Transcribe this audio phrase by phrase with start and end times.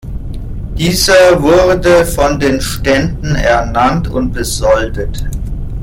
[0.79, 5.23] Dieser wurde von den Ständen ernannt und besoldet.